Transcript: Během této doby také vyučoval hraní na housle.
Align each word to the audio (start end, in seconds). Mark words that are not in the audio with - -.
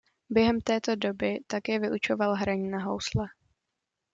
Během 0.29 0.61
této 0.61 0.95
doby 0.95 1.39
také 1.47 1.79
vyučoval 1.79 2.33
hraní 2.35 2.69
na 2.69 2.79
housle. 2.83 3.25